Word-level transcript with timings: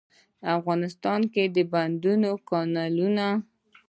افغانستان 0.57 1.21
کې 1.33 1.43
د 1.55 1.57
بندونو، 1.73 2.31
کانالونو. 2.49 3.29